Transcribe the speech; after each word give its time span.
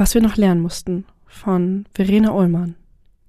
Was 0.00 0.14
wir 0.14 0.22
noch 0.22 0.36
lernen 0.36 0.60
mussten 0.60 1.06
von 1.26 1.84
Verena 1.92 2.30
Ullmann. 2.30 2.76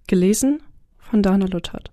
Gelesen 0.05 0.61
von 0.99 1.23
Dana 1.23 1.47
Luthert. 1.47 1.91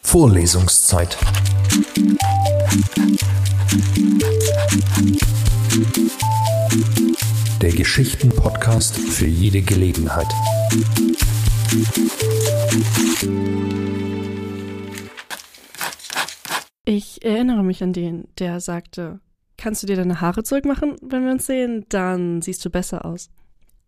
Vorlesungszeit. 0.00 1.18
Der 7.60 7.72
Geschichten-Podcast 7.72 8.96
für 8.96 9.26
jede 9.26 9.60
Gelegenheit. 9.60 10.28
Ich 16.86 17.22
erinnere 17.22 17.62
mich 17.62 17.82
an 17.82 17.92
den, 17.92 18.28
der 18.38 18.60
sagte, 18.60 19.20
kannst 19.56 19.82
du 19.82 19.86
dir 19.86 19.96
deine 19.96 20.20
Haare 20.20 20.42
zurückmachen, 20.42 20.96
wenn 21.02 21.24
wir 21.24 21.32
uns 21.32 21.46
sehen? 21.46 21.86
Dann 21.88 22.42
siehst 22.42 22.64
du 22.64 22.70
besser 22.70 23.04
aus. 23.04 23.30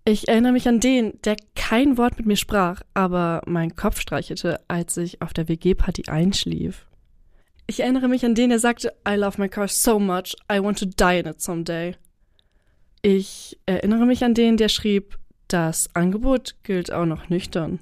Ich 0.05 0.29
erinnere 0.29 0.53
mich 0.53 0.67
an 0.67 0.81
den, 0.81 1.19
der 1.25 1.37
kein 1.55 1.99
Wort 1.99 2.17
mit 2.17 2.27
mir 2.27 2.37
sprach, 2.37 2.81
aber 2.95 3.43
meinen 3.47 3.77
Kopf 3.77 4.01
streichelte, 4.01 4.61
als 4.67 4.97
ich 4.97 5.21
auf 5.21 5.35
der 5.35 5.49
WG-Party 5.49 6.05
einschlief. 6.09 6.87
Ich 7.67 7.81
erinnere 7.81 8.09
mich 8.09 8.25
an 8.25 8.35
den, 8.35 8.49
der 8.49 8.59
sagte, 8.59 8.95
I 9.07 9.17
love 9.17 9.39
my 9.39 9.51
car 9.51 9.69
so 9.69 9.99
much, 9.99 10.35
I 10.51 10.63
want 10.63 10.79
to 10.79 10.87
die 10.87 11.19
in 11.19 11.27
it 11.27 11.43
someday. 11.43 11.95
Ich 13.03 13.59
erinnere 13.67 14.07
mich 14.07 14.25
an 14.25 14.33
den, 14.33 14.57
der 14.57 14.71
schrieb, 14.71 15.19
das 15.49 15.95
Angebot 15.95 16.57
gilt 16.63 16.91
auch 16.91 17.05
noch 17.05 17.29
nüchtern. 17.29 17.79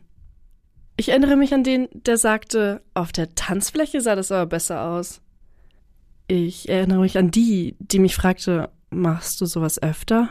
Ich 0.96 1.10
erinnere 1.10 1.37
mich 1.37 1.55
an 1.55 1.62
den, 1.62 1.88
der 1.93 2.16
sagte, 2.16 2.82
auf 2.95 3.12
der 3.12 3.34
Tanzfläche 3.34 4.01
sah 4.01 4.16
das 4.16 4.32
aber 4.32 4.46
besser 4.46 4.82
aus. 4.82 5.21
Ich 6.29 6.69
erinnere 6.69 7.01
mich 7.01 7.16
an 7.19 7.30
die, 7.30 7.77
die 7.79 7.98
mich 7.98 8.16
fragte, 8.16 8.71
machst 8.91 9.41
du 9.41 9.47
sowas 9.47 9.80
öfter? 9.80 10.30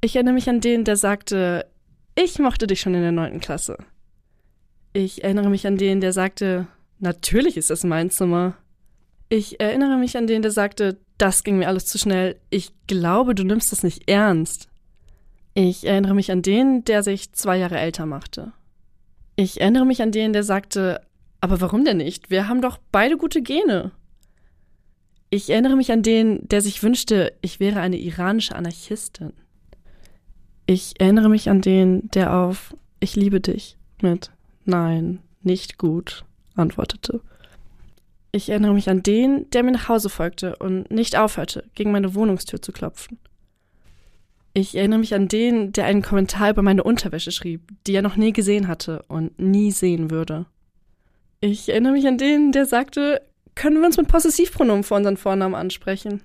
Ich 0.00 0.14
erinnere 0.16 0.34
mich 0.34 0.48
an 0.48 0.60
den, 0.60 0.84
der 0.84 0.96
sagte, 0.96 1.66
ich 2.14 2.38
mochte 2.38 2.66
dich 2.66 2.80
schon 2.80 2.94
in 2.94 3.02
der 3.02 3.12
neunten 3.12 3.40
Klasse. 3.40 3.78
Ich 4.92 5.24
erinnere 5.24 5.50
mich 5.50 5.66
an 5.66 5.76
den, 5.76 6.00
der 6.00 6.12
sagte, 6.12 6.68
natürlich 7.00 7.56
ist 7.56 7.70
das 7.70 7.82
mein 7.82 8.10
Zimmer. 8.10 8.54
Ich 9.28 9.60
erinnere 9.60 9.96
mich 9.96 10.16
an 10.16 10.28
den, 10.28 10.42
der 10.42 10.52
sagte, 10.52 10.98
das 11.18 11.42
ging 11.42 11.58
mir 11.58 11.66
alles 11.66 11.86
zu 11.86 11.98
schnell. 11.98 12.38
Ich 12.50 12.72
glaube, 12.86 13.34
du 13.34 13.42
nimmst 13.42 13.72
das 13.72 13.82
nicht 13.82 14.08
ernst. 14.08 14.68
Ich 15.54 15.84
erinnere 15.84 16.14
mich 16.14 16.30
an 16.30 16.42
den, 16.42 16.84
der 16.84 17.02
sich 17.02 17.32
zwei 17.32 17.56
Jahre 17.56 17.78
älter 17.78 18.06
machte. 18.06 18.52
Ich 19.34 19.60
erinnere 19.60 19.86
mich 19.86 20.02
an 20.02 20.12
den, 20.12 20.32
der 20.32 20.44
sagte, 20.44 21.00
aber 21.40 21.60
warum 21.60 21.84
denn 21.84 21.96
nicht? 21.96 22.30
Wir 22.30 22.48
haben 22.48 22.62
doch 22.62 22.78
beide 22.92 23.16
gute 23.16 23.42
Gene. 23.42 23.90
Ich 25.34 25.50
erinnere 25.50 25.74
mich 25.74 25.90
an 25.90 26.04
den, 26.04 26.46
der 26.46 26.60
sich 26.60 26.84
wünschte, 26.84 27.32
ich 27.40 27.58
wäre 27.58 27.80
eine 27.80 27.98
iranische 27.98 28.54
Anarchistin. 28.54 29.32
Ich 30.64 31.00
erinnere 31.00 31.28
mich 31.28 31.50
an 31.50 31.60
den, 31.60 32.08
der 32.10 32.36
auf 32.36 32.76
Ich 33.00 33.16
liebe 33.16 33.40
dich 33.40 33.76
mit 34.00 34.30
Nein, 34.64 35.18
nicht 35.42 35.76
gut 35.76 36.24
antwortete. 36.54 37.20
Ich 38.30 38.48
erinnere 38.48 38.74
mich 38.74 38.88
an 38.88 39.02
den, 39.02 39.50
der 39.50 39.64
mir 39.64 39.72
nach 39.72 39.88
Hause 39.88 40.08
folgte 40.08 40.54
und 40.54 40.88
nicht 40.92 41.18
aufhörte, 41.18 41.64
gegen 41.74 41.90
meine 41.90 42.14
Wohnungstür 42.14 42.62
zu 42.62 42.70
klopfen. 42.70 43.18
Ich 44.52 44.76
erinnere 44.76 45.00
mich 45.00 45.16
an 45.16 45.26
den, 45.26 45.72
der 45.72 45.86
einen 45.86 46.02
Kommentar 46.02 46.50
über 46.50 46.62
meine 46.62 46.84
Unterwäsche 46.84 47.32
schrieb, 47.32 47.72
die 47.88 47.94
er 47.96 48.02
noch 48.02 48.14
nie 48.14 48.32
gesehen 48.32 48.68
hatte 48.68 49.02
und 49.08 49.36
nie 49.40 49.72
sehen 49.72 50.12
würde. 50.12 50.46
Ich 51.40 51.68
erinnere 51.68 51.94
mich 51.94 52.06
an 52.06 52.18
den, 52.18 52.52
der 52.52 52.66
sagte, 52.66 53.20
können 53.54 53.78
wir 53.78 53.86
uns 53.86 53.96
mit 53.96 54.08
Possessivpronomen 54.08 54.84
vor 54.84 54.96
unseren 54.96 55.16
Vornamen 55.16 55.54
ansprechen? 55.54 56.22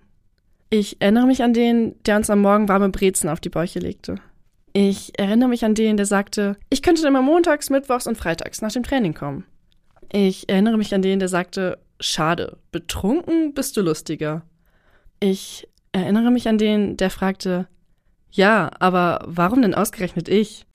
Ich 0.69 0.97
erinnere 0.99 1.25
mich 1.25 1.41
an 1.41 1.53
den, 1.53 1.95
der 2.05 2.17
uns 2.17 2.29
am 2.29 2.41
Morgen 2.41 2.69
warme 2.69 2.89
Brezen 2.89 3.29
auf 3.29 3.39
die 3.39 3.49
Bäuche 3.49 3.79
legte. 3.79 4.15
Ich 4.73 5.17
erinnere 5.17 5.49
mich 5.49 5.65
an 5.65 5.73
den, 5.73 5.97
der 5.97 6.05
sagte, 6.05 6.57
ich 6.69 6.83
könnte 6.83 7.07
immer 7.07 7.21
montags, 7.21 7.69
mittwochs 7.69 8.05
und 8.05 8.17
freitags 8.17 8.61
nach 8.61 8.71
dem 8.71 8.83
Training 8.83 9.13
kommen. 9.13 9.45
Ich 10.11 10.47
erinnere 10.47 10.77
mich 10.77 10.93
an 10.93 11.01
den, 11.01 11.19
der 11.19 11.27
sagte, 11.27 11.79
schade, 11.99 12.57
betrunken 12.71 13.53
bist 13.53 13.77
du 13.77 13.81
lustiger. 13.81 14.43
Ich 15.19 15.67
erinnere 15.91 16.31
mich 16.31 16.47
an 16.47 16.57
den, 16.57 16.97
der 16.97 17.09
fragte, 17.09 17.67
ja, 18.31 18.69
aber 18.79 19.21
warum 19.25 19.63
denn 19.63 19.73
ausgerechnet 19.73 20.29
ich? 20.29 20.65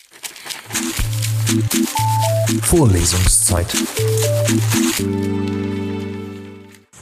Vorlesungszeit. 2.62 3.74